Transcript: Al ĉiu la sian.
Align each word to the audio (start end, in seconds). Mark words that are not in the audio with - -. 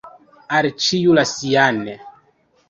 Al 0.59 0.67
ĉiu 0.85 1.17
la 1.19 1.27
sian. 1.33 1.79